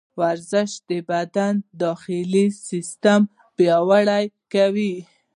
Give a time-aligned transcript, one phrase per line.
[0.19, 1.53] ورزش د بدن
[1.83, 3.21] داخلي سیسټم
[3.57, 4.95] پیاوړی کوي.